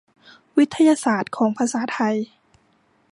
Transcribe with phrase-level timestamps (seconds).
[0.57, 2.15] วิทยาศาสตร์ของภาษาไทย